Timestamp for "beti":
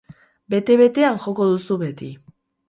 1.85-2.09